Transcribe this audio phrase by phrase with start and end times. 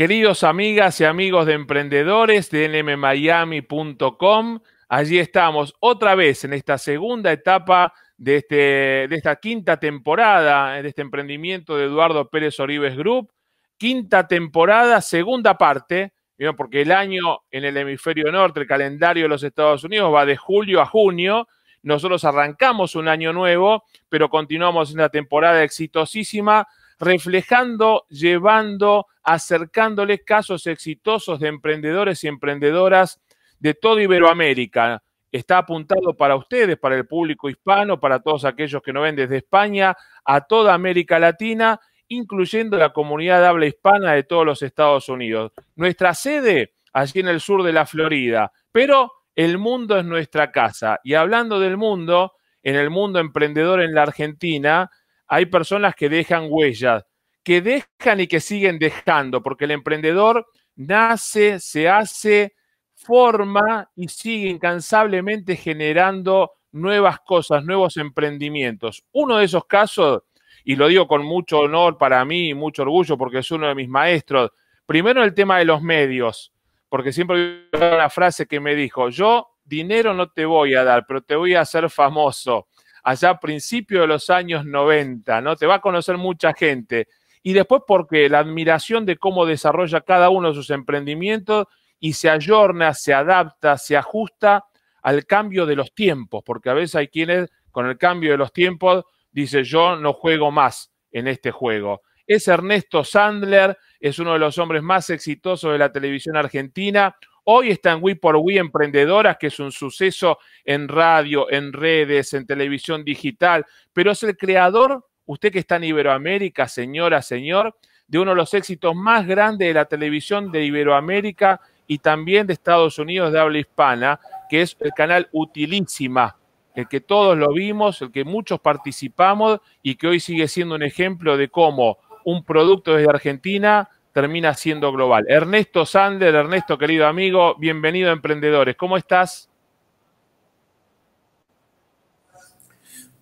[0.00, 7.30] Queridos amigas y amigos de emprendedores de nmmiami.com, allí estamos otra vez en esta segunda
[7.30, 13.30] etapa de, este, de esta quinta temporada de este emprendimiento de Eduardo Pérez Orives Group.
[13.76, 16.14] Quinta temporada, segunda parte,
[16.56, 20.38] porque el año en el hemisferio norte, el calendario de los Estados Unidos va de
[20.38, 21.46] julio a junio.
[21.82, 26.66] Nosotros arrancamos un año nuevo, pero continuamos en una temporada exitosísima,
[27.00, 33.20] reflejando, llevando, acercándoles casos exitosos de emprendedores y emprendedoras
[33.58, 35.02] de toda Iberoamérica.
[35.32, 39.38] Está apuntado para ustedes, para el público hispano, para todos aquellos que no ven desde
[39.38, 45.08] España, a toda América Latina incluyendo la comunidad de habla hispana de todos los Estados
[45.08, 45.52] Unidos.
[45.76, 50.98] Nuestra sede allí en el sur de la Florida, pero el mundo es nuestra casa.
[51.04, 52.32] Y hablando del mundo,
[52.64, 54.90] en el mundo emprendedor en la Argentina,
[55.30, 57.04] hay personas que dejan huellas,
[57.44, 62.54] que dejan y que siguen dejando, porque el emprendedor nace, se hace,
[62.94, 69.04] forma y sigue incansablemente generando nuevas cosas, nuevos emprendimientos.
[69.12, 70.22] Uno de esos casos
[70.64, 73.74] y lo digo con mucho honor para mí y mucho orgullo porque es uno de
[73.74, 74.50] mis maestros.
[74.84, 76.52] Primero el tema de los medios,
[76.88, 81.04] porque siempre hay una frase que me dijo, yo dinero no te voy a dar,
[81.06, 82.66] pero te voy a hacer famoso.
[83.02, 85.56] Allá a principios de los años 90, ¿no?
[85.56, 87.08] Te va a conocer mucha gente.
[87.42, 91.66] Y después porque la admiración de cómo desarrolla cada uno de sus emprendimientos
[91.98, 94.64] y se ayorna, se adapta, se ajusta
[95.02, 98.52] al cambio de los tiempos, porque a veces hay quienes con el cambio de los
[98.52, 102.02] tiempos dice yo no juego más en este juego.
[102.26, 107.16] Es Ernesto Sandler, es uno de los hombres más exitosos de la televisión argentina.
[107.44, 112.34] Hoy está en We por We Emprendedoras, que es un suceso en radio, en redes,
[112.34, 118.18] en televisión digital, pero es el creador, usted que está en Iberoamérica, señora, señor, de
[118.18, 122.98] uno de los éxitos más grandes de la televisión de Iberoamérica y también de Estados
[122.98, 126.36] Unidos de habla hispana, que es el canal Utilísima
[126.74, 130.82] el que todos lo vimos, el que muchos participamos y que hoy sigue siendo un
[130.82, 135.24] ejemplo de cómo un producto desde Argentina termina siendo global.
[135.28, 138.76] Ernesto Sander, Ernesto querido amigo, bienvenido a Emprendedores.
[138.76, 139.50] ¿Cómo estás?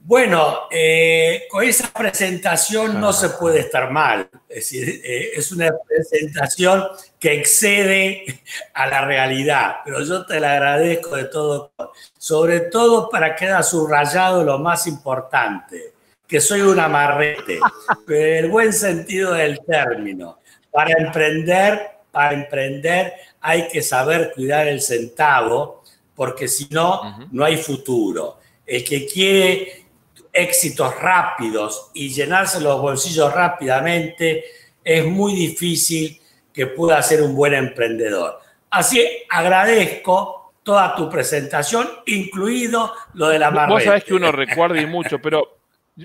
[0.08, 4.30] Bueno, eh, con esa presentación no se puede estar mal.
[4.48, 6.84] Es decir, eh, es una presentación
[7.20, 8.24] que excede
[8.72, 11.74] a la realidad, pero yo te la agradezco de todo,
[12.16, 15.92] sobre todo para que quede subrayado lo más importante,
[16.26, 17.60] que soy un amarrete,
[18.06, 20.37] pero en el buen sentido del término.
[20.70, 25.82] Para emprender, para emprender hay que saber cuidar el centavo,
[26.14, 28.38] porque si no, no hay futuro.
[28.66, 29.86] El que quiere
[30.32, 34.44] éxitos rápidos y llenarse los bolsillos rápidamente,
[34.84, 36.20] es muy difícil
[36.52, 38.40] que pueda ser un buen emprendedor.
[38.70, 43.74] Así agradezco toda tu presentación, incluido lo de la marca.
[43.74, 45.57] Vos sabés que uno recuerda y mucho, pero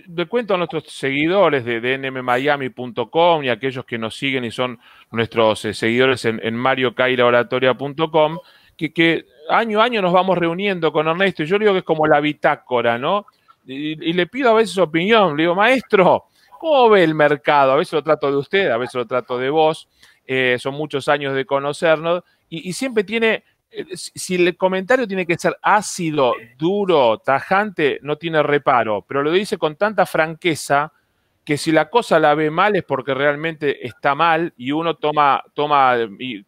[0.08, 4.80] le cuento a nuestros seguidores de, nmmiami.com y a aquellos que nos siguen y son
[5.12, 8.40] nuestros eh, seguidores en, en mariocairaoratoria.com,
[8.76, 12.08] que, año a año nos vamos reuniendo con Ernesto y yo digo que es como
[12.08, 13.26] la bitácora, ¿no?
[13.66, 15.36] y, le pido a veces opinión.
[15.38, 16.25] Le digo, maestro,
[16.60, 17.72] ¿cómo ve el mercado?
[17.72, 19.88] A veces lo trato de usted, a veces lo trato de vos.
[20.25, 22.24] Eh, son muchos años de conocernos.
[22.50, 23.44] Y, siempre tiene,
[23.96, 29.04] si el comentario tiene que ser ácido, duro, tajante, no tiene reparo.
[29.08, 30.92] Pero lo dice con tanta franqueza
[31.44, 35.44] que si la cosa la ve mal es porque realmente está mal y uno toma,
[35.54, 35.96] toma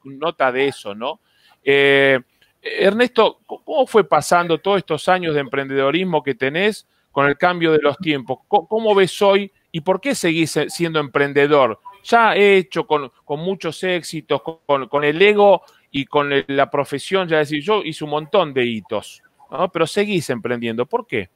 [0.03, 1.19] nota de eso, ¿no?
[1.63, 2.19] Eh,
[2.62, 7.80] Ernesto, ¿cómo fue pasando todos estos años de emprendedorismo que tenés con el cambio de
[7.81, 8.40] los tiempos.
[8.50, 11.80] ¿Cómo ves hoy y por qué seguís siendo emprendedor?
[12.03, 13.09] Ya he hecho con,
[13.40, 15.62] muchos éxitos, con, el ego
[15.97, 19.23] y con la profesión, ya decir, yo hice un montón de hitos,
[19.72, 20.85] pero seguís emprendiendo.
[20.85, 21.29] ¿Por qué?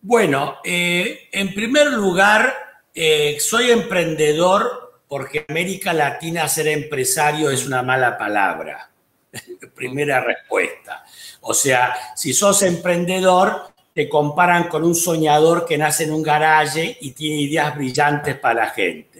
[0.00, 2.50] Bueno, eh, en primer lugar,
[2.94, 8.90] eh, soy emprendedor porque América Latina ser empresario es una mala palabra.
[9.74, 11.04] Primera respuesta.
[11.42, 16.96] O sea, si sos emprendedor, te comparan con un soñador que nace en un garaje
[17.02, 19.11] y tiene ideas brillantes para la gente.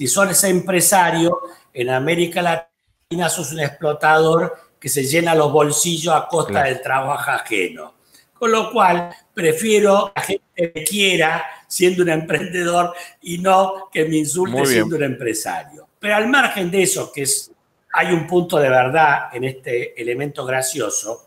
[0.00, 1.40] Si sos empresario,
[1.74, 7.30] en América Latina sos un explotador que se llena los bolsillos a costa del trabajo
[7.30, 7.92] ajeno.
[8.32, 14.06] Con lo cual, prefiero que la gente me quiera siendo un emprendedor y no que
[14.06, 15.86] me insulte siendo un empresario.
[15.98, 17.52] Pero al margen de eso, que es,
[17.92, 21.26] hay un punto de verdad en este elemento gracioso,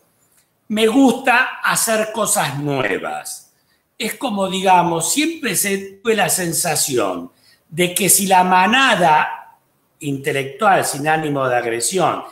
[0.69, 3.54] me gusta hacer cosas nuevas.
[4.00, 7.30] Es como, digamos, siempre se tuve la sensación
[7.74, 9.58] de que si la manada
[10.02, 12.24] intelectual sin ánimo de agresión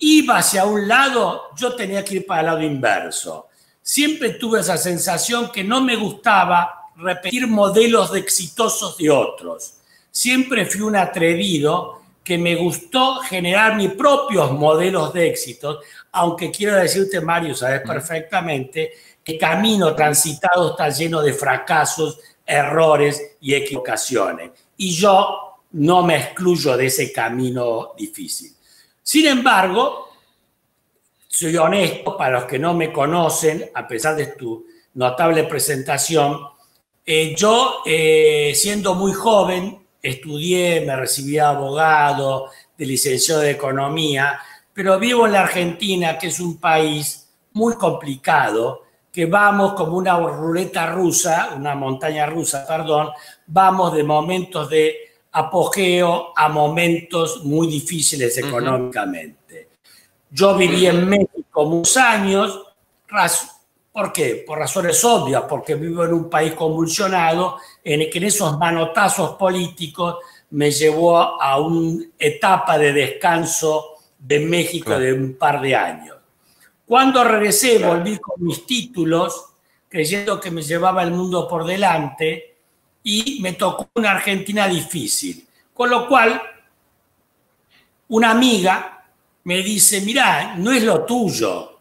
[0.00, 3.46] iba hacia un lado, yo tenía que ir para el lado inverso.
[3.80, 9.74] Siempre tuve esa sensación que no me gustaba repetir modelos de exitosos de otros.
[10.10, 15.78] Siempre fui un atrevido que me gustó generar mis propios modelos de éxitos,
[16.10, 23.54] aunque quiero decirte, Mario, sabes perfectamente que camino transitado está lleno de fracasos, errores y
[23.54, 24.50] equivocaciones.
[24.76, 28.52] Y yo no me excluyo de ese camino difícil.
[29.02, 30.08] Sin embargo,
[31.26, 36.38] soy honesto, para los que no me conocen, a pesar de tu notable presentación,
[37.04, 44.38] eh, yo, eh, siendo muy joven, estudié, me recibí abogado, de licenciado de economía,
[44.72, 48.82] pero vivo en la Argentina, que es un país muy complicado,
[49.12, 53.10] que vamos como una ruleta rusa, una montaña rusa, perdón,
[53.46, 54.96] vamos de momentos de
[55.32, 59.68] apogeo a momentos muy difíciles económicamente.
[60.30, 62.60] Yo viví en México muchos años,
[63.92, 64.42] ¿Por qué?
[64.46, 69.32] Por razones obvias, porque vivo en un país convulsionado en el que en esos manotazos
[69.32, 70.16] políticos
[70.50, 76.16] me llevó a una etapa de descanso de México de un par de años.
[76.86, 79.46] Cuando regresé, volví con mis títulos,
[79.88, 82.56] creyendo que me llevaba el mundo por delante,
[83.02, 85.46] y me tocó una Argentina difícil.
[85.74, 86.40] Con lo cual,
[88.08, 89.04] una amiga
[89.44, 91.80] me dice, mira, no es lo tuyo,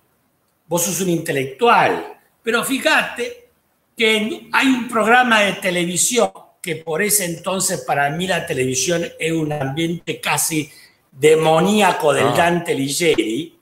[0.68, 3.50] vos sos un intelectual, pero fíjate
[3.96, 6.32] que hay un programa de televisión
[6.62, 10.72] que por ese entonces para mí la televisión es un ambiente casi
[11.12, 12.34] demoníaco del ah.
[12.36, 13.58] Dante Ligieri.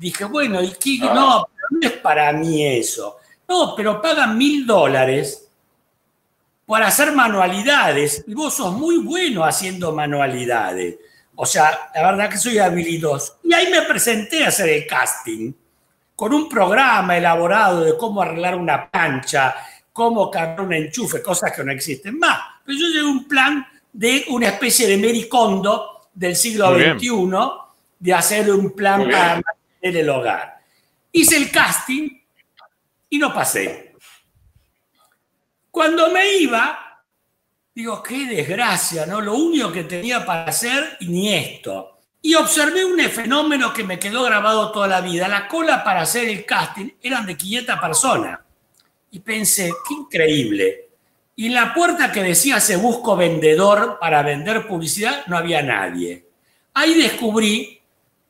[0.00, 0.98] Dije, bueno, ¿y qué?
[1.02, 1.12] Ah.
[1.14, 3.18] No, no es para mí eso.
[3.46, 5.46] No, pero pagan mil dólares
[6.64, 10.96] por hacer manualidades y vos sos muy bueno haciendo manualidades.
[11.34, 13.40] O sea, la verdad que soy habilidoso.
[13.44, 15.52] Y ahí me presenté a hacer el casting
[16.16, 19.54] con un programa elaborado de cómo arreglar una plancha,
[19.92, 22.38] cómo cargar un enchufe, cosas que no existen más.
[22.64, 27.10] Pero yo llevé un plan de una especie de mericondo del siglo XXI,
[27.98, 29.42] de hacer un plan para
[29.80, 30.60] mantener el hogar.
[31.12, 32.08] Hice el casting
[33.08, 33.94] y no pasé.
[35.70, 37.04] Cuando me iba,
[37.74, 39.20] digo, qué desgracia, ¿no?
[39.20, 41.98] Lo único que tenía para hacer, ni esto.
[42.22, 45.26] Y observé un fenómeno que me quedó grabado toda la vida.
[45.26, 48.40] La cola para hacer el casting eran de 500 personas.
[49.12, 50.88] Y pensé, qué increíble.
[51.34, 56.26] Y en la puerta que decía se busco vendedor para vender publicidad, no había nadie.
[56.74, 57.79] Ahí descubrí,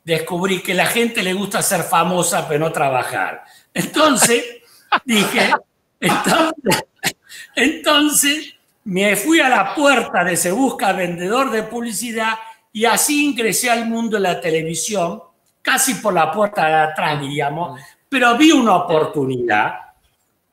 [0.04, 3.44] descubrí que la gente le gusta ser famosa pero no trabajar.
[3.72, 4.44] Entonces
[5.04, 5.52] dije,
[6.00, 6.84] entonces,
[7.56, 8.54] entonces
[8.84, 12.34] me fui a la puerta de se busca vendedor de publicidad
[12.72, 15.22] y así ingresé al mundo de la televisión,
[15.60, 19.74] casi por la puerta de atrás, diríamos, pero vi una oportunidad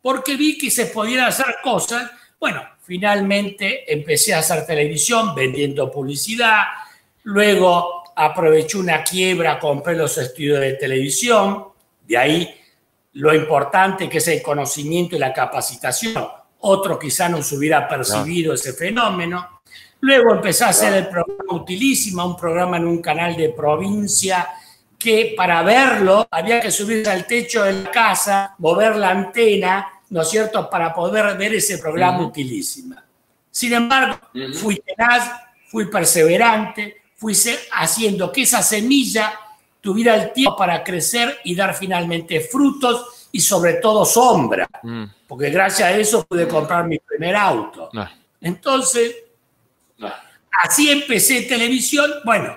[0.01, 2.09] porque vi que se podían hacer cosas.
[2.39, 6.63] Bueno, finalmente empecé a hacer televisión vendiendo publicidad,
[7.23, 11.65] luego aproveché una quiebra, compré los estudios de televisión,
[12.07, 12.55] de ahí
[13.13, 16.27] lo importante que es el conocimiento y la capacitación.
[16.59, 19.61] Otro quizá no se hubiera percibido ese fenómeno.
[19.99, 24.47] Luego empecé a hacer el programa Utilísima, un programa en un canal de provincia
[24.97, 30.23] que para verlo había que subirse al techo de la casa, mover la antena, ¿no
[30.23, 33.03] es cierto?, para poder ver ese programa Utilísima.
[33.51, 34.19] Sin embargo,
[34.53, 35.31] fui tenaz,
[35.67, 37.33] fui perseverante, fui
[37.73, 39.37] haciendo que esa semilla
[39.81, 45.03] tuviera el tiempo para crecer y dar finalmente frutos y sobre todo sombra, mm.
[45.27, 47.89] porque gracias a eso pude comprar mi primer auto.
[47.93, 48.11] Ah.
[48.39, 49.15] Entonces,
[50.57, 52.55] Así empecé televisión, bueno,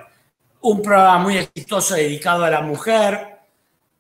[0.63, 3.41] un programa muy exitoso dedicado a la mujer,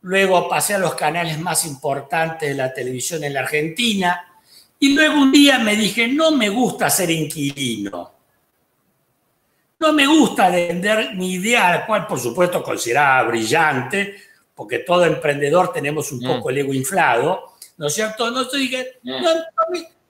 [0.01, 4.27] luego pasé a los canales más importantes de la televisión en la Argentina,
[4.79, 8.20] y luego un día me dije, no me gusta ser inquilino.
[9.81, 14.15] No me gusta vender mi idea, la cual por supuesto consideraba brillante,
[14.55, 16.27] porque todo emprendedor tenemos un mm.
[16.27, 18.31] poco el ego inflado, ¿no es cierto?
[18.31, 19.25] No, dije, mm.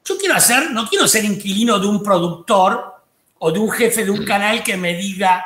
[0.05, 2.97] yo quiero hacer, no quiero ser inquilino de un productor
[3.39, 4.27] o de un jefe de un mm.
[4.27, 5.45] canal que me diga,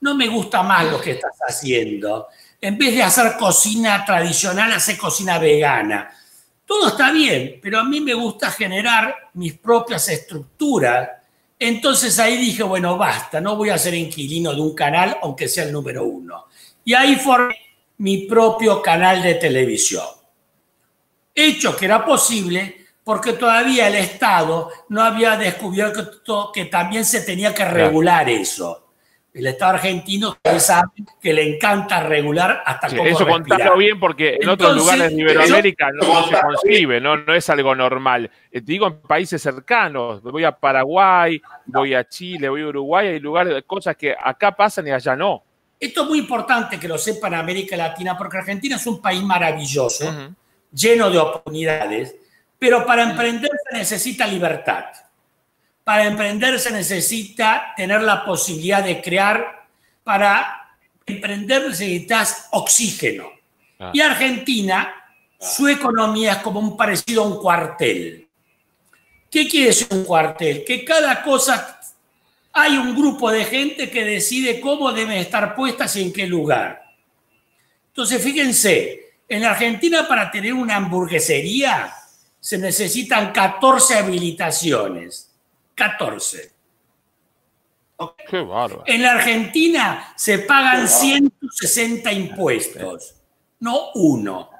[0.00, 2.28] no me gusta más lo que estás haciendo.
[2.60, 6.10] En vez de hacer cocina tradicional, hacer cocina vegana.
[6.66, 11.08] Todo está bien, pero a mí me gusta generar mis propias estructuras.
[11.58, 15.64] Entonces ahí dije, bueno, basta, no voy a ser inquilino de un canal, aunque sea
[15.64, 16.46] el número uno.
[16.84, 17.56] Y ahí formé
[17.98, 20.06] mi propio canal de televisión.
[21.34, 27.54] Hecho que era posible porque todavía el Estado no había descubierto que también se tenía
[27.54, 28.87] que regular eso.
[29.34, 34.00] El Estado argentino, ustedes saben que le encanta regular hasta sí, cómo Eso contarlo bien
[34.00, 38.30] porque en otros lugares de Iberoamérica no, se concibe, no, no es algo normal.
[38.50, 43.08] Eh, te digo en países cercanos, voy a Paraguay, voy a Chile, voy a Uruguay,
[43.08, 45.44] hay lugares, cosas que acá pasan y allá no.
[45.78, 49.22] Esto es muy importante que lo sepan en América Latina porque Argentina es un país
[49.22, 50.34] maravilloso,
[50.72, 52.16] lleno de oportunidades,
[52.58, 54.86] pero para emprender se necesita libertad.
[55.88, 59.66] Para emprender se necesita tener la posibilidad de crear.
[60.04, 60.76] Para
[61.06, 63.30] emprender necesitas oxígeno.
[63.78, 63.90] Ah.
[63.94, 64.94] Y Argentina,
[65.40, 68.28] su economía es como un parecido a un cuartel.
[69.30, 70.62] ¿Qué quiere decir un cuartel?
[70.62, 71.80] Que cada cosa
[72.52, 76.82] hay un grupo de gente que decide cómo deben estar puestas y en qué lugar.
[77.86, 81.94] Entonces, fíjense, en Argentina para tener una hamburguesería
[82.38, 85.27] se necesitan 14 habilitaciones.
[85.78, 86.52] 14.
[88.28, 88.82] Qué bárbaro.
[88.86, 93.14] En la Argentina se pagan 160 impuestos,
[93.60, 94.50] no uno,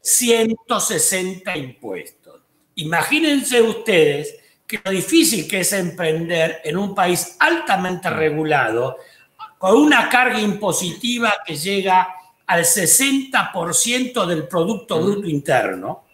[0.00, 2.42] 160 impuestos.
[2.76, 8.96] Imagínense ustedes que lo difícil que es emprender en un país altamente regulado,
[9.58, 12.14] con una carga impositiva que llega
[12.46, 16.04] al 60% del Producto Bruto Interno.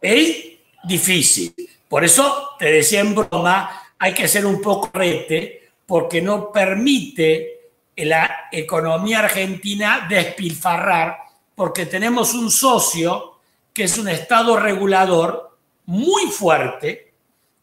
[0.00, 0.44] es
[0.84, 1.54] difícil.
[1.90, 7.72] Por eso te decía en broma, hay que ser un poco rete porque no permite
[7.96, 11.18] la economía argentina despilfarrar
[11.52, 13.38] porque tenemos un socio
[13.74, 17.12] que es un estado regulador muy fuerte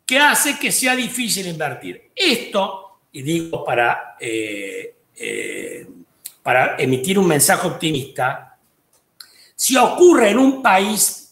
[0.06, 2.12] que hace que sea difícil invertir.
[2.14, 5.88] Esto, y digo para, eh, eh,
[6.44, 8.58] para emitir un mensaje optimista,
[9.56, 11.27] si ocurre en un país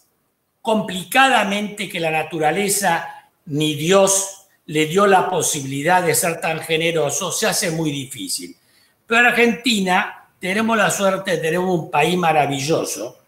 [0.65, 7.45] complicadamente que la naturaleza ni Dios le dio la posibilidad de ser tan generoso, se
[7.45, 8.57] hace muy difícil.
[9.05, 13.19] Pero en Argentina tenemos la suerte de tener un país maravilloso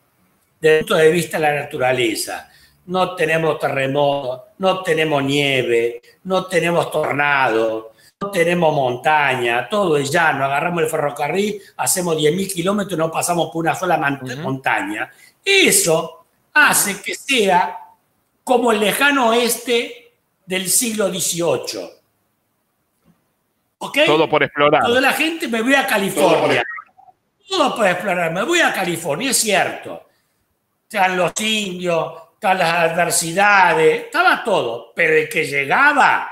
[0.59, 2.49] desde el punto de vista de la naturaleza.
[2.87, 10.43] No tenemos terremotos, no tenemos nieve, no tenemos tornado, no tenemos montaña, todo es llano.
[10.43, 15.11] Agarramos el ferrocarril, hacemos 10.000 kilómetros y no pasamos por una sola montaña.
[15.45, 16.17] Eso
[16.57, 17.79] hace que sea
[18.43, 20.13] como el lejano oeste
[20.45, 21.89] del siglo XVIII.
[23.79, 23.97] ¿Ok?
[24.05, 24.83] Todo por explorar.
[24.83, 26.63] Toda la gente me voy a California.
[27.47, 30.07] Todo por explorar, me voy a California, es cierto.
[30.83, 34.91] Están los indios, están las adversidades, estaba todo.
[34.95, 36.29] Pero el que llegaba,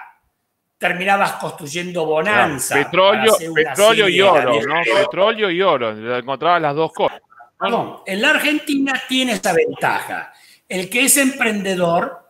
[0.78, 2.76] terminabas construyendo bonanza.
[2.76, 4.82] petróleo, petróleo y oro, ¿no?
[4.84, 7.22] Petróleo y oro, encontrabas las dos cosas.
[7.60, 10.34] Perdón, en la Argentina tiene esta ventaja.
[10.68, 12.30] El que es emprendedor,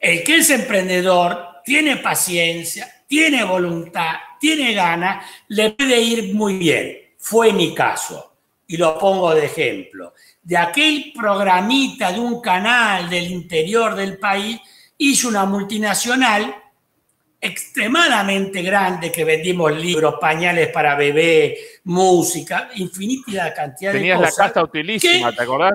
[0.00, 6.98] el que es emprendedor tiene paciencia, tiene voluntad, tiene ganas, le puede ir muy bien.
[7.18, 8.34] Fue mi caso
[8.66, 10.14] y lo pongo de ejemplo.
[10.42, 14.60] De aquel programita de un canal del interior del país,
[14.98, 16.54] hizo una multinacional
[17.44, 24.16] extremadamente grande que vendimos libros, pañales para bebé, música, infinita cantidad de cosas.
[24.16, 25.72] Tenías la casa utilísima, ¿te acordás?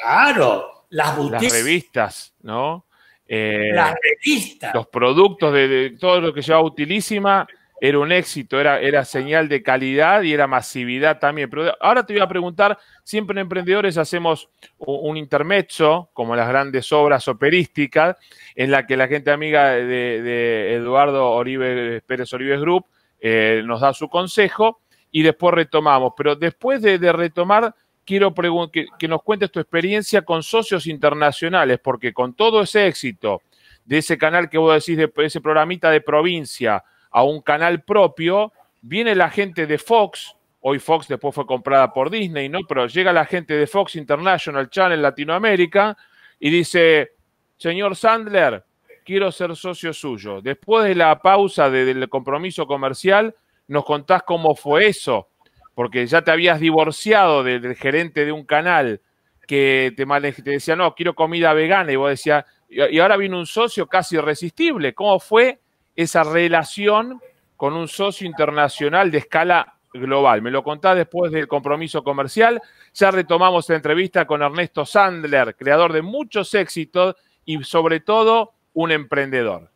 [0.00, 2.86] Claro, las Las revistas, ¿no?
[3.26, 4.72] Eh, las revistas.
[4.72, 7.46] Los productos de, todo lo que llevaba utilísima
[7.80, 11.50] era un éxito, era, era señal de calidad y era masividad también.
[11.50, 16.90] Pero ahora te voy a preguntar, siempre en Emprendedores hacemos un, intermezzo, como las grandes
[16.92, 18.16] obras operísticas,
[18.54, 22.86] en la que la gente amiga de, Eduardo Oribe, Pérez Oribe Group
[23.20, 24.80] eh, nos da su consejo
[25.10, 26.14] y después retomamos.
[26.16, 27.74] Pero después de, retomar,
[28.06, 28.32] quiero
[28.72, 33.42] que, que nos cuentes tu experiencia con socios internacionales, porque con todo ese éxito
[33.86, 36.82] de ese canal que vos decís, de ese programita de provincia,
[37.16, 42.10] a un canal propio, viene la gente de Fox, hoy Fox después fue comprada por
[42.10, 42.58] Disney, ¿no?
[42.68, 45.96] Pero llega la gente de Fox International Channel Latinoamérica
[46.38, 47.12] y dice,
[47.56, 48.66] señor Sandler,
[49.02, 50.42] quiero ser socio suyo.
[50.42, 53.34] Después de la pausa del compromiso comercial,
[53.66, 55.30] nos contás cómo fue eso,
[55.74, 59.00] porque ya te habías divorciado del, gerente de un canal
[59.48, 63.46] que te, te decía, no, quiero comida vegana, y vos decías, y ahora viene un
[63.46, 64.92] socio casi irresistible.
[64.92, 65.60] ¿Cómo fue
[65.96, 67.20] esa relación
[67.56, 70.42] con un socio internacional de escala global.
[70.42, 72.60] Me lo contás después del compromiso comercial.
[72.94, 78.92] Ya retomamos la entrevista con Ernesto Sandler, creador de muchos éxitos y sobre todo un
[78.92, 79.70] emprendedor.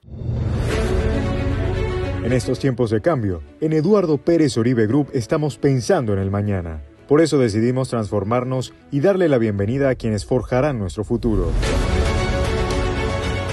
[2.23, 6.83] En estos tiempos de cambio, en Eduardo Pérez Oribe Group estamos pensando en el mañana
[7.09, 11.51] Por eso decidimos transformarnos y darle la bienvenida a quienes forjarán nuestro futuro.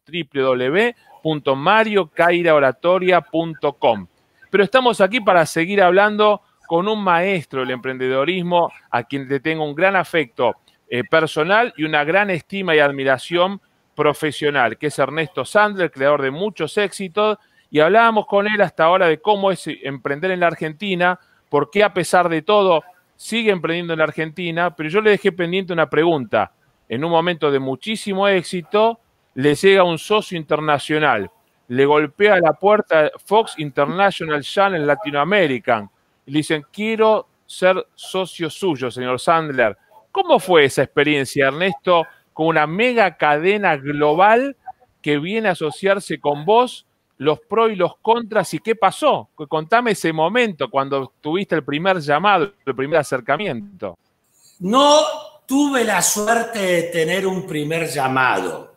[1.23, 4.07] www.mariocairaoratoria.com
[4.49, 9.65] Pero estamos aquí para seguir hablando con un maestro del emprendedorismo a quien le tengo
[9.65, 10.55] un gran afecto
[10.87, 13.61] eh, personal y una gran estima y admiración
[13.95, 17.37] profesional, que es Ernesto Sandler, creador de muchos éxitos,
[17.69, 21.19] y hablábamos con él hasta ahora de cómo es emprender en la Argentina,
[21.49, 22.83] por qué a pesar de todo
[23.15, 26.51] sigue emprendiendo en la Argentina, pero yo le dejé pendiente una pregunta
[26.89, 28.99] en un momento de muchísimo éxito,
[29.35, 31.31] le llega un socio internacional,
[31.67, 35.89] le golpea la puerta Fox International Channel Latinoamerican
[36.25, 39.77] y le dicen, quiero ser socio suyo, señor Sandler.
[40.11, 44.57] ¿Cómo fue esa experiencia, Ernesto, con una mega cadena global
[45.01, 49.29] que viene a asociarse con vos, los pros y los contras, y qué pasó?
[49.47, 53.97] Contame ese momento cuando tuviste el primer llamado, el primer acercamiento.
[54.59, 55.01] No
[55.49, 58.75] tuve la suerte de tener un primer llamado.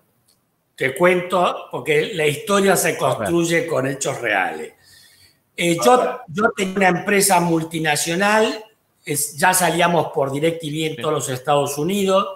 [0.75, 4.73] Te cuento, porque la historia se construye con hechos reales.
[5.55, 8.65] Eh, yo, yo tenía una empresa multinacional,
[9.37, 12.27] ya salíamos por DirecTV en todos los Estados Unidos,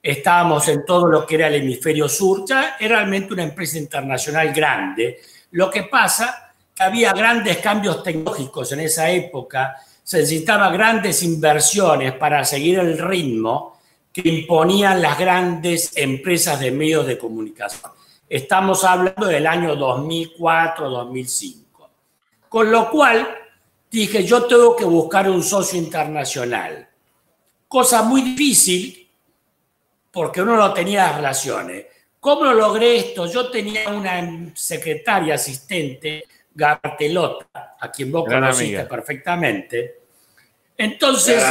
[0.00, 4.52] estábamos en todo lo que era el hemisferio sur, ya era realmente una empresa internacional
[4.52, 5.18] grande.
[5.50, 9.76] Lo que pasa que había grandes cambios tecnológicos en esa época,
[10.12, 13.80] se necesitaba grandes inversiones para seguir el ritmo
[14.12, 17.90] que imponían las grandes empresas de medios de comunicación.
[18.28, 21.88] Estamos hablando del año 2004-2005.
[22.46, 23.26] Con lo cual
[23.90, 26.86] dije, yo tengo que buscar un socio internacional.
[27.66, 29.08] Cosa muy difícil
[30.10, 31.86] porque uno no tenía las relaciones.
[32.20, 33.32] ¿Cómo logré esto?
[33.32, 40.01] Yo tenía una secretaria asistente, Gartelota, a quien vos conociste perfectamente.
[40.76, 41.42] Entonces,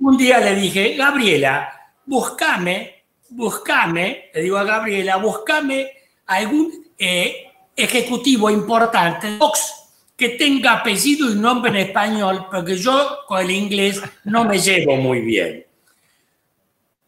[0.00, 5.90] un día le dije, Gabriela, buscame, buscame, le digo a Gabriela, buscame
[6.26, 9.74] algún eh, ejecutivo importante Vox
[10.16, 14.96] que tenga apellido y nombre en español, porque yo con el inglés no me llevo
[14.96, 15.64] muy bien.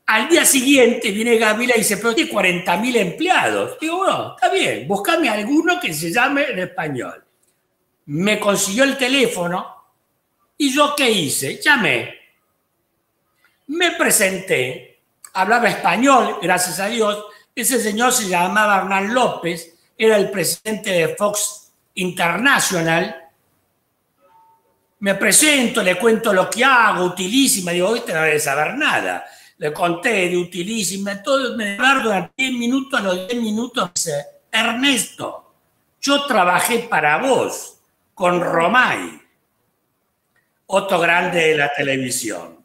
[0.07, 3.79] Al día siguiente viene Gabriela y dice, pero tiene 40 mil empleados.
[3.81, 7.25] Digo, no, está bien, buscame alguno que se llame en español.
[8.07, 9.80] Me consiguió el teléfono
[10.61, 11.61] y yo qué hice?
[11.61, 12.19] Llamé.
[13.67, 14.91] Me presenté
[15.33, 17.25] hablaba español, gracias a Dios.
[17.55, 23.17] Ese señor se llamaba Hernán López, era el presidente de Fox International.
[25.01, 29.25] Me presento, le cuento lo que hago, utilísima, digo, te no debe saber nada.
[29.59, 31.23] Le conté de utilísima,
[31.57, 35.55] me durante 10 minutos, a los 10 minutos dice, Ernesto,
[36.01, 37.79] yo trabajé para vos
[38.15, 39.20] con Romay,
[40.71, 42.59] otro grande de la televisión.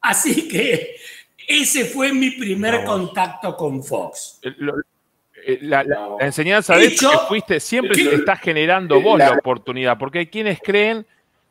[0.00, 0.96] Así que
[1.46, 4.40] ese fue mi primer contacto con Fox.
[4.42, 4.54] Eh,
[5.46, 5.84] eh, la,
[6.20, 10.60] enseñanza de hecho, que fuiste, siempre te estás generando vos la, oportunidad, porque hay quienes
[10.60, 11.06] creen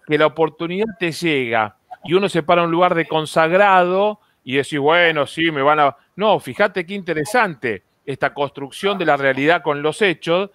[0.07, 4.55] que la oportunidad te llega y uno se para en un lugar de consagrado y
[4.55, 5.97] decís, bueno, sí, me van a...
[6.15, 10.49] No, fíjate qué interesante esta construcción de la realidad con los hechos,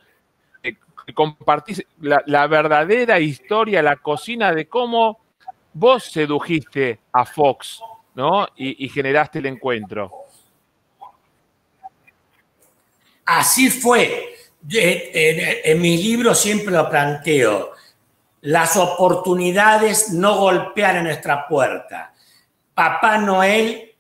[1.13, 5.24] compartís la, la verdadera historia, la cocina de cómo
[5.75, 7.81] vos sedujiste a Fox
[8.15, 8.47] ¿no?
[8.57, 10.11] Y, generaste el encuentro.
[13.25, 14.37] Así fue.
[14.71, 17.73] En, mi libro siempre lo planteo.
[18.43, 22.15] Las oportunidades no golpean en nuestra puerta.
[22.75, 23.93] Papá Noel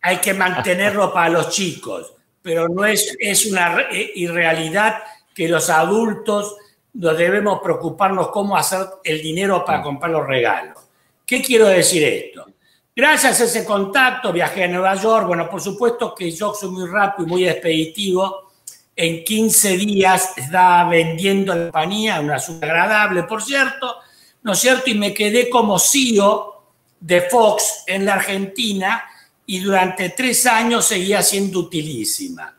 [0.00, 2.12] hay que mantenerlo para los chicos,
[2.42, 5.02] pero no es, es una irrealidad
[5.34, 6.56] que los adultos
[6.94, 10.91] nos debemos preocuparnos cómo hacer el dinero para comprar los regalos.
[11.26, 12.46] ¿Qué quiero decir esto?
[12.94, 15.26] Gracias a ese contacto viajé a Nueva York.
[15.26, 18.52] Bueno, por supuesto que yo soy muy rápido y muy expeditivo.
[18.94, 23.96] En 15 días estaba vendiendo la compañía, una suma agradable, por cierto,
[24.42, 24.90] ¿no es cierto?
[24.90, 26.62] Y me quedé como CEO
[27.00, 29.04] de Fox en la Argentina
[29.46, 32.54] y durante tres años seguía siendo utilísima.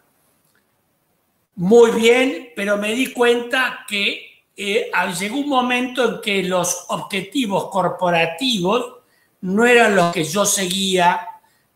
[1.56, 7.70] Muy bien, pero me di cuenta que eh, llegó un momento en que los objetivos
[7.70, 8.98] corporativos
[9.42, 11.28] no eran los que yo seguía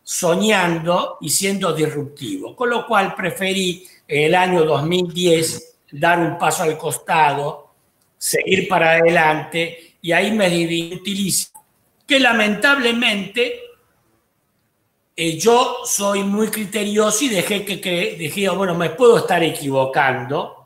[0.02, 6.62] soñando y siendo disruptivo, con lo cual preferí en el año 2010 dar un paso
[6.62, 7.72] al costado,
[8.16, 11.50] seguir para adelante y ahí me utilizo.
[12.06, 13.60] Que lamentablemente
[15.14, 20.57] eh, yo soy muy criterioso y dejé que, que dije, bueno, me puedo estar equivocando,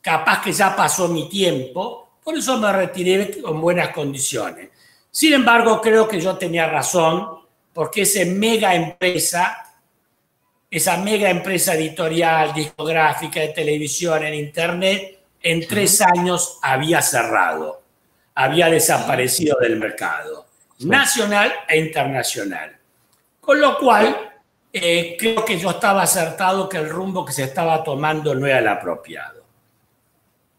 [0.00, 4.70] capaz que ya pasó mi tiempo, por eso me retiré con buenas condiciones.
[5.10, 7.40] Sin embargo, creo que yo tenía razón,
[7.72, 9.66] porque esa mega empresa,
[10.70, 17.82] esa mega empresa editorial, discográfica, de televisión, en Internet, en tres años había cerrado,
[18.34, 20.46] había desaparecido del mercado,
[20.80, 22.76] nacional e internacional.
[23.40, 24.32] Con lo cual,
[24.72, 28.58] eh, creo que yo estaba acertado que el rumbo que se estaba tomando no era
[28.58, 29.37] el apropiado.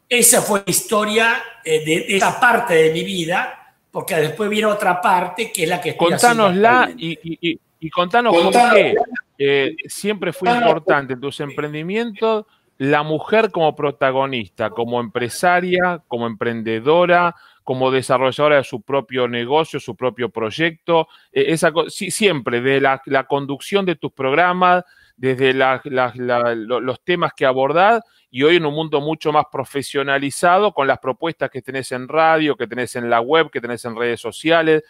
[0.10, 3.60] Esa fue la historia eh, de esa parte de mi vida
[3.92, 8.36] porque después viene otra parte que es la que estoy Contánosla y, y, y, contanos
[8.36, 8.96] por qué
[9.38, 12.46] eh, siempre fue importante en tus emprendimientos
[12.78, 19.98] la mujer como protagonista, como empresaria, como emprendedora, como desarrolladora de su propio negocio, su
[19.98, 24.86] propio proyecto, eh, esa, siempre de la, la, conducción de tus programas,
[25.20, 28.02] desde los temas que abordás
[28.32, 32.56] y hoy en un mundo mucho más profesionalizado con las propuestas que tenés en radio,
[32.56, 34.84] que tenés en la web, que tenés en redes sociales,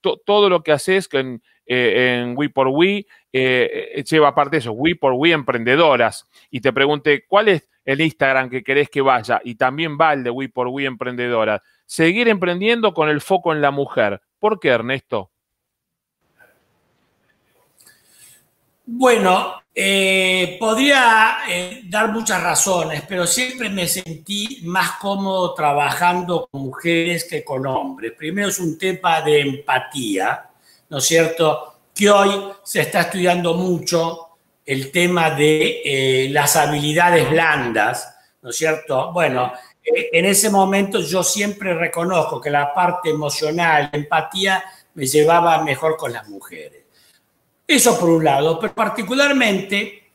[0.00, 4.58] todo lo que haces en, eh, en We por We eh, eh, lleva aparte de
[4.58, 6.28] eso, We por We Emprendedoras.
[6.48, 9.40] Y te pregunté, ¿cuál es el Instagram que querés que vaya?
[9.42, 11.60] Y también va el de We por We Emprendedoras.
[11.86, 14.20] Seguir emprendiendo con el foco en la mujer.
[14.38, 15.32] ¿Por qué, Ernesto?
[18.84, 26.62] Bueno, eh, podría eh, dar muchas razones, pero siempre me sentí más cómodo trabajando con
[26.62, 28.12] mujeres que con hombres.
[28.18, 30.50] Primero es un tema de empatía,
[30.90, 31.76] ¿no es cierto?
[31.94, 32.30] Que hoy
[32.64, 34.28] se está estudiando mucho
[34.66, 39.12] el tema de eh, las habilidades blandas, ¿no es cierto?
[39.12, 39.52] Bueno,
[39.84, 44.62] en ese momento yo siempre reconozco que la parte emocional, empatía,
[44.94, 46.81] me llevaba mejor con las mujeres.
[47.66, 50.10] Eso por un lado, pero particularmente,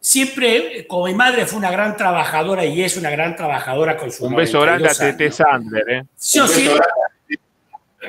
[0.00, 4.26] siempre, como mi madre fue una gran trabajadora y es una gran trabajadora con su
[4.26, 6.04] Un beso grande a Tete Sander, ¿eh?
[6.16, 6.40] Sí,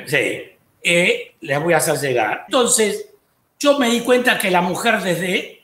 [0.06, 0.43] sí,
[0.82, 2.45] eh, les voy a hacer llegar.
[2.47, 3.10] Entonces,
[3.60, 5.63] yo me di cuenta que la mujer desde,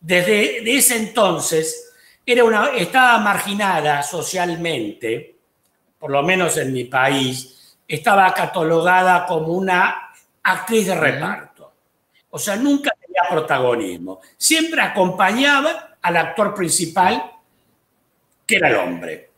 [0.00, 1.94] desde ese entonces
[2.26, 5.36] era una, estaba marginada socialmente,
[5.98, 10.10] por lo menos en mi país, estaba catalogada como una
[10.42, 11.47] actriz de reparto.
[12.30, 14.20] O sea, nunca tenía protagonismo.
[14.36, 17.30] Siempre acompañaba al actor principal,
[18.46, 19.30] que era el hombre.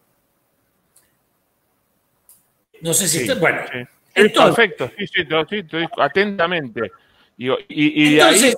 [2.81, 3.33] No sé si...
[3.35, 3.62] bueno.
[4.14, 6.90] perfecto, sí, sí, sí, atentamente.
[7.37, 8.55] Y, y, de ahí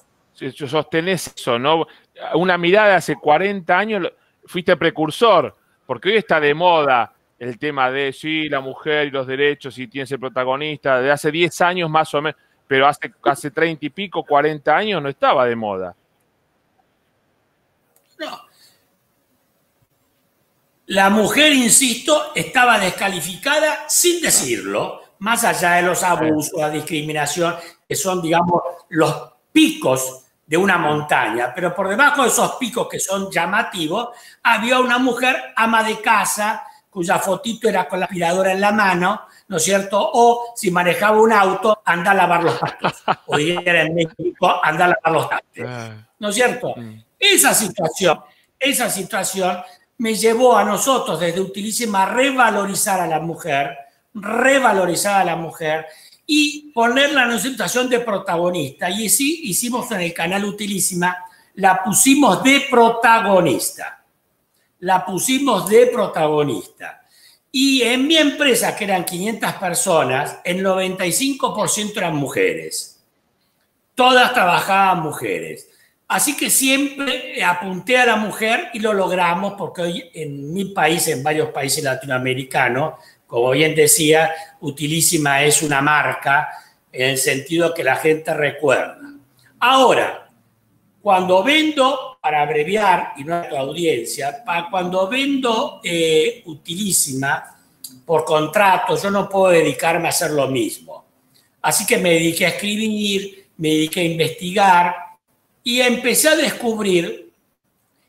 [0.51, 1.87] sostenés eso, ¿no?
[2.35, 4.13] Una mirada hace 40 años,
[4.45, 9.27] fuiste precursor, porque hoy está de moda el tema de, sí, la mujer y los
[9.27, 12.41] derechos y tienes el protagonista, de hace 10 años más o menos
[12.73, 15.95] pero hace, hace 30 y pico, 40 años no estaba de moda.
[18.19, 18.41] No.
[20.87, 27.57] La mujer, insisto, estaba descalificada sin decirlo, más allá de los abusos, la discriminación,
[27.87, 32.99] que son, digamos, los picos de una montaña, pero por debajo de esos picos que
[32.99, 38.63] son llamativos, había una mujer ama de casa, cuya fotito era con la aspiradora en
[38.63, 39.99] la mano, ¿no es cierto?
[40.01, 43.03] O si manejaba un auto, anda a lavar los trastes.
[43.27, 45.69] O era en México, anda a lavar los trastes.
[46.19, 46.75] ¿No es cierto?
[47.19, 48.21] Esa situación,
[48.59, 49.59] esa situación
[49.99, 53.77] me llevó a nosotros desde Utilísima a revalorizar a la mujer,
[54.15, 55.87] revalorizar a la mujer
[56.27, 58.91] y ponerla en una situación de protagonista.
[58.91, 61.17] Y así hicimos en el canal Utilísima,
[61.55, 64.05] la pusimos de protagonista.
[64.81, 67.02] La pusimos de protagonista.
[67.55, 72.99] Y en mi empresa, que eran 500 personas, el 95% eran mujeres.
[73.95, 75.69] Todas trabajaban mujeres.
[76.09, 81.09] Así que siempre apunté a la mujer y lo logramos porque hoy en mi país,
[81.09, 82.95] en varios países latinoamericanos,
[83.27, 86.49] como bien decía, Utilísima es una marca
[86.91, 88.99] en el sentido que la gente recuerda.
[89.59, 90.31] Ahora,
[91.01, 97.59] cuando vendo, para abreviar y no a tu audiencia, cuando vendo eh, utilísima
[98.07, 101.05] por contrato, yo no puedo dedicarme a hacer lo mismo.
[101.63, 104.97] Así que me dediqué a escribir, me dediqué a investigar
[105.65, 107.33] y empecé a descubrir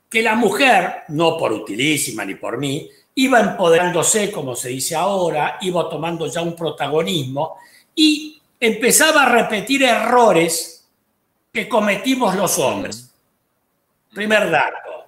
[0.07, 5.57] que la mujer, no por utilísima ni por mí, iba empoderándose, como se dice ahora,
[5.61, 7.55] iba tomando ya un protagonismo
[7.95, 10.87] y empezaba a repetir errores
[11.51, 13.02] que cometimos los hombres.
[14.13, 15.07] Primer dato,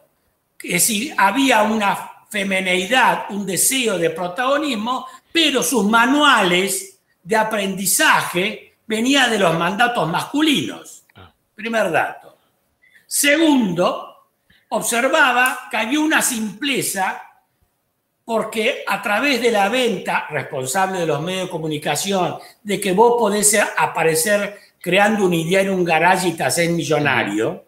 [0.61, 9.29] es decir, había una femineidad, un deseo de protagonismo, pero sus manuales de aprendizaje venían
[9.29, 11.05] de los mandatos masculinos.
[11.15, 11.31] Ah.
[11.53, 12.37] Primer dato.
[13.05, 14.27] Segundo,
[14.69, 17.21] observaba que había una simpleza
[18.23, 23.15] porque a través de la venta responsable de los medios de comunicación, de que vos
[23.19, 27.64] podés aparecer creando una idea en un garaje y te haces millonario,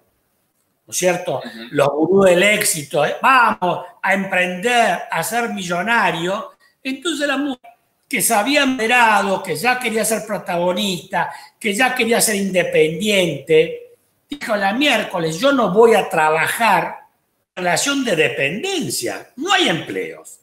[0.88, 1.42] ¿no es cierto?
[1.72, 3.18] Los gurús del éxito, ¿eh?
[3.22, 6.52] vamos a emprender, a ser millonario.
[6.82, 7.72] Entonces la mujer
[8.08, 13.96] que se había enterado, que ya quería ser protagonista, que ya quería ser independiente,
[14.30, 17.00] dijo la miércoles, yo no voy a trabajar
[17.54, 20.40] relación de dependencia, no hay empleos.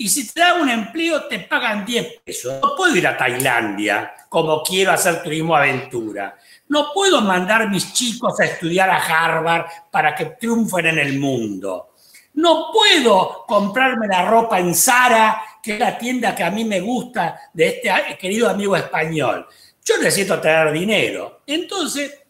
[0.00, 2.58] Y si te dan un empleo, te pagan 10 pesos.
[2.62, 6.38] No puedo ir a Tailandia como quiero hacer turismo aventura.
[6.68, 11.90] No puedo mandar mis chicos a estudiar a Harvard para que triunfen en el mundo.
[12.32, 16.80] No puedo comprarme la ropa en Zara, que es la tienda que a mí me
[16.80, 19.46] gusta de este querido amigo español.
[19.84, 21.42] Yo necesito tener dinero.
[21.46, 22.22] Entonces,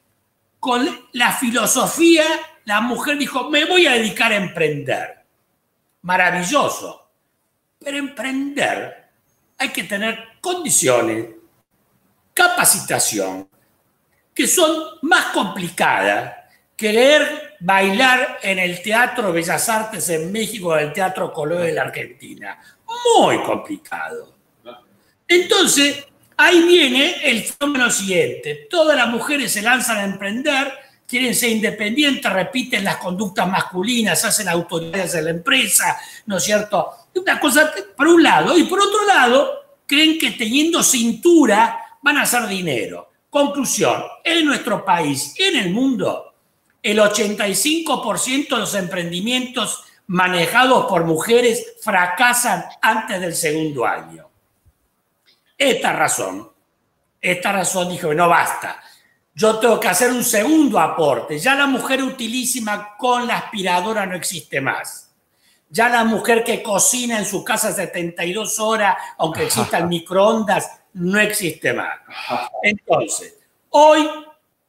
[0.59, 2.25] con la filosofía,
[2.65, 5.25] la mujer dijo, me voy a dedicar a emprender.
[6.03, 7.00] Maravilloso
[7.83, 9.09] pero emprender
[9.59, 11.27] hay que tener condiciones,
[12.35, 13.49] capacitación,
[14.35, 16.35] que son más complicadas
[16.77, 21.62] que leer bailar en el Teatro Bellas Artes en México o en el Teatro Colón
[21.62, 22.59] de la Argentina.
[23.19, 24.35] Muy complicado.
[25.29, 28.66] Entonces, ahí viene el fenómeno siguiente.
[28.71, 30.73] Todas las mujeres se lanzan a emprender
[31.11, 37.00] quieren ser independientes, repiten las conductas masculinas, hacen autoridades de la empresa, ¿no es cierto?
[37.14, 38.57] Una cosa por un lado.
[38.57, 39.53] Y por otro lado,
[39.87, 43.11] creen que teniendo cintura van a hacer dinero.
[43.29, 46.35] Conclusión, en nuestro país, en el mundo,
[46.83, 54.29] el 85% de los emprendimientos manejados por mujeres fracasan antes del segundo año.
[55.57, 56.51] Esta razón,
[57.20, 58.83] esta razón dijo, no basta
[59.40, 61.38] yo tengo que hacer un segundo aporte.
[61.38, 65.10] Ya la mujer utilísima con la aspiradora no existe más.
[65.71, 71.19] Ya la mujer que cocina en su casa 72 horas, aunque exista el microondas, no
[71.19, 71.99] existe más.
[72.63, 73.39] Entonces,
[73.71, 74.09] hoy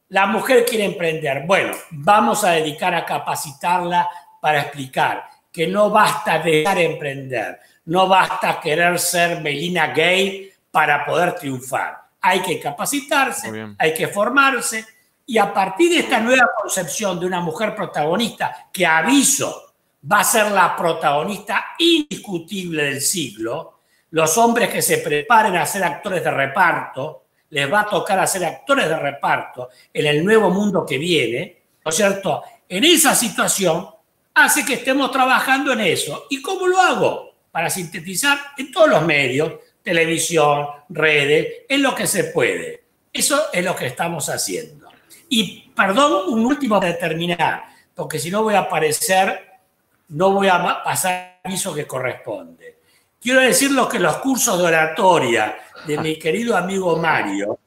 [0.08, 1.44] la mujer quiere emprender.
[1.46, 4.08] Bueno, vamos a dedicar a capacitarla
[4.40, 11.34] para explicar que no basta dejar emprender, no basta querer ser Melina Gay para poder
[11.34, 14.86] triunfar hay que capacitarse, hay que formarse
[15.26, 19.71] y a partir de esta nueva concepción de una mujer protagonista, que aviso,
[20.10, 25.84] va a ser la protagonista indiscutible del siglo, los hombres que se preparen a ser
[25.84, 30.50] actores de reparto, les va a tocar a ser actores de reparto en el nuevo
[30.50, 32.42] mundo que viene, ¿no es cierto?
[32.68, 33.88] En esa situación
[34.34, 36.26] hace que estemos trabajando en eso.
[36.30, 37.34] ¿Y cómo lo hago?
[37.50, 42.84] Para sintetizar en todos los medios, televisión, redes, es lo que se puede.
[43.12, 44.88] Eso es lo que estamos haciendo.
[45.28, 49.51] Y perdón, un último de terminar, porque si no voy a aparecer,
[50.12, 52.78] no voy a pasar el aviso que corresponde.
[53.20, 57.58] Quiero decirles que los cursos de oratoria de mi querido amigo Mario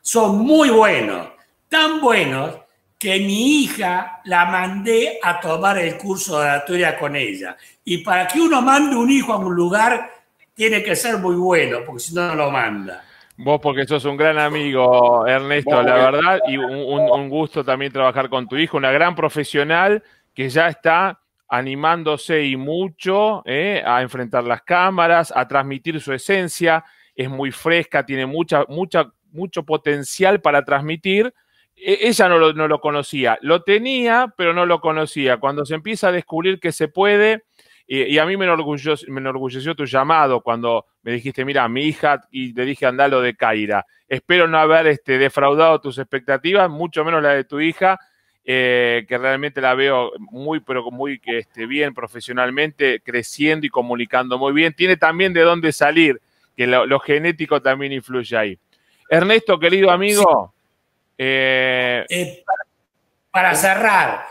[0.00, 1.28] son muy buenos,
[1.68, 2.56] tan buenos
[2.98, 7.56] que mi hija la mandé a tomar el curso de oratoria con ella.
[7.84, 10.10] Y para que uno mande un hijo a un lugar
[10.54, 13.04] tiene que ser muy bueno, porque si no, no lo manda.
[13.36, 18.48] Vos porque sos un gran amigo, Ernesto, la verdad, y un, gusto también trabajar con
[18.48, 20.02] tu hijo, una gran profesional
[20.34, 26.84] que ya está animándose y mucho eh, a enfrentar las cámaras, a transmitir su esencia,
[27.14, 31.32] es muy fresca, tiene mucha, mucha, mucho potencial para transmitir.
[31.74, 35.38] E, ella no lo, no lo conocía, lo tenía, pero no lo conocía.
[35.38, 37.44] Cuando se empieza a descubrir que se puede,
[37.90, 42.20] y, a mí me enorgulleció, me enorgulleció tu llamado cuando me dijiste, mira, mi hija,
[42.30, 43.86] y le dije, andalo de Caira.
[44.06, 47.98] Espero no haber este, defraudado tus expectativas, mucho menos la de tu hija,
[48.50, 54.54] eh, que realmente la veo muy, pero muy este, bien profesionalmente, creciendo y comunicando muy
[54.54, 54.72] bien.
[54.72, 56.18] Tiene también de dónde salir,
[56.56, 58.58] que lo, genético también influye ahí.
[59.10, 60.54] Ernesto, querido amigo.
[61.18, 62.42] Eh, eh,
[63.30, 64.28] para, cerrar,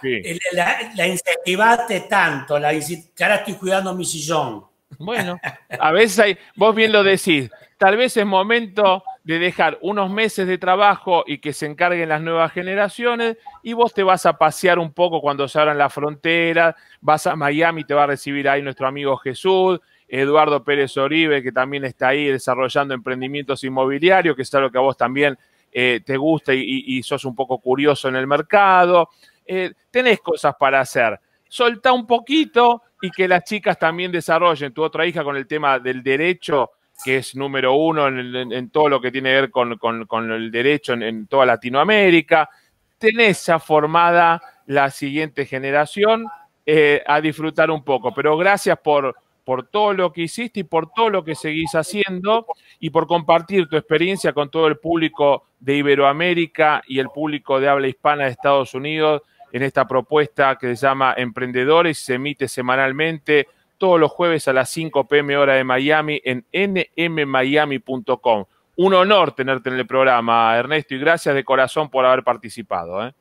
[0.51, 4.65] la, la, incentivaste tanto, la, que ahora estoy cuidando mi sillón.
[4.97, 5.39] Bueno,
[5.79, 10.47] a veces hay, vos bien lo decís, tal vez es momento de dejar unos meses
[10.47, 14.79] de trabajo y que se encarguen las nuevas generaciones y vos te vas a pasear
[14.79, 18.61] un poco cuando se abran las fronteras, vas a Miami, te va a recibir ahí
[18.61, 24.53] nuestro amigo Jesús, Eduardo Pérez Oribe, que también está ahí desarrollando emprendimientos inmobiliarios, que es
[24.55, 25.37] algo que a vos también
[25.71, 29.09] eh, te gusta y, sos un poco curioso en el mercado.
[29.45, 31.19] Eh, tenés cosas para hacer.
[31.49, 34.73] Solta un poquito y que las chicas también desarrollen.
[34.73, 36.71] Tu otra hija con el tema del derecho,
[37.03, 41.27] que es número uno en, todo lo que tiene que ver con, el derecho en,
[41.27, 42.49] toda Latinoamérica.
[42.97, 46.25] Tenés ya formada la siguiente generación
[46.65, 48.13] eh, a disfrutar un poco.
[48.13, 52.47] Pero gracias por, por todo lo que hiciste y por todo lo que seguís haciendo
[52.79, 57.69] y por compartir tu experiencia con todo el público de Iberoamérica y el público de
[57.69, 59.21] habla hispana de Estados Unidos
[59.53, 61.99] en esta propuesta que se llama Emprendedores.
[61.99, 63.47] Se emite semanalmente
[63.77, 68.45] todos los jueves a las 5 pm hora de Miami en nmmiami.com.
[68.75, 73.07] Un honor tenerte en el programa, Ernesto, y gracias de corazón por haber participado.
[73.07, 73.13] ¿eh?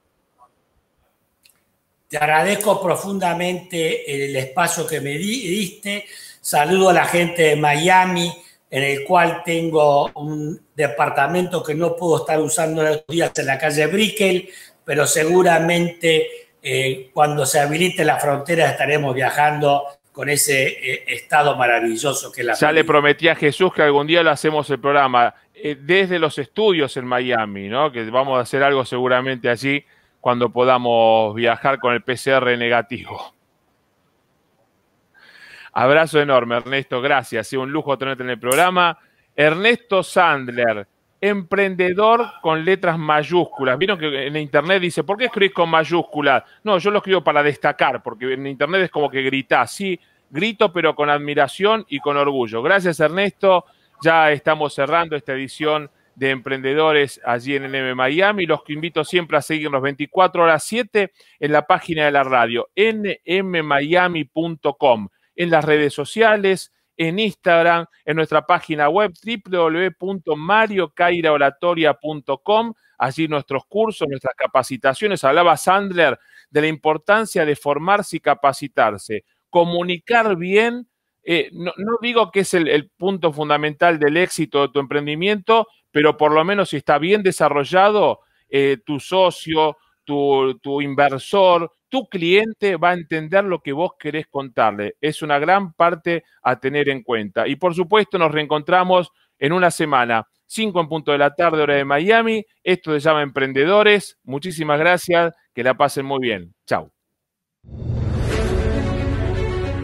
[2.09, 6.05] Te agradezco profundamente el espacio que me diste.
[6.41, 8.33] Saludo a la gente de Miami,
[8.71, 13.47] en el cual tengo un departamento que no puedo estar usando en estos días en
[13.47, 14.49] la calle Brickell,
[14.85, 19.85] pero seguramente eh, cuando se habilite la frontera estaremos viajando
[20.17, 22.55] con ese eh, estado maravilloso que la...
[22.55, 26.39] Ya le prometí a Jesús que algún día lo hacemos el programa eh, desde los
[26.39, 27.93] estudios en Miami, ¿no?
[27.93, 29.85] Que vamos a hacer algo seguramente allí
[30.19, 33.35] cuando podamos viajar con el PCR negativo.
[35.75, 37.53] Abrazo enorme, Ernesto, gracias.
[37.53, 38.99] Ha un lujo tenerte en el programa.
[39.37, 40.89] Ernesto Sandler,
[41.21, 43.79] emprendedor con letras mayúsculas.
[43.79, 46.43] Vieron que en internet dice, ¿por qué escribís con mayúsculas?
[46.63, 49.73] No, yo lo escribo para destacar, porque en internet es como que gritás.
[49.73, 49.99] Sí,
[50.31, 52.63] grito, pero con admiración y con orgullo.
[52.63, 53.65] Gracias, Ernesto.
[54.03, 58.47] Ya estamos cerrando esta edición de emprendedores allí en NM Miami.
[58.47, 62.69] Los que invito siempre a seguirnos 24 horas 7 en la página de la radio,
[62.77, 69.13] nmmiami.com, en las redes sociales, en Instagram, en nuestra página web
[70.01, 75.25] www.mariocairaoratoria.com, allí nuestros cursos, nuestras capacitaciones.
[75.25, 76.19] Hablaba Sandler
[76.51, 80.89] de la importancia de formarse y capacitarse, comunicar bien.
[81.23, 86.33] Eh, no, digo que es el punto fundamental del éxito de tu emprendimiento, pero por
[86.33, 89.77] lo menos si está bien desarrollado, eh, tu socio,
[90.07, 94.97] tu, inversor, tu cliente va a entender lo que vos querés contarle.
[95.01, 97.47] Es una gran parte a tener en cuenta.
[97.47, 101.75] Y por supuesto nos reencontramos en una semana, 5 en punto de la tarde, hora
[101.75, 102.45] de Miami.
[102.63, 104.19] Esto se llama Emprendedores.
[104.23, 105.35] Muchísimas gracias.
[105.53, 106.55] Que la pasen muy bien.
[106.67, 106.91] Chao.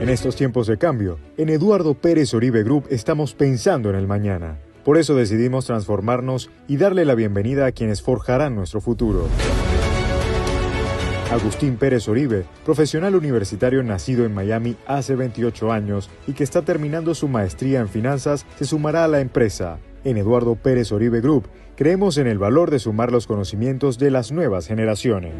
[0.01, 4.59] En estos tiempos de cambio, en Eduardo Pérez Oribe Group estamos pensando en el mañana.
[4.85, 9.29] Por eso decidimos transformarnos y darle la bienvenida a quienes forjarán nuestro futuro.
[11.33, 17.15] Agustín Pérez Oribe, profesional universitario nacido en Miami hace 28 años y que está terminando
[17.15, 19.79] su maestría en finanzas, se sumará a la empresa.
[20.05, 24.31] En Eduardo Pérez Oribe Group creemos en el valor de sumar los conocimientos de las
[24.31, 25.33] nuevas generaciones.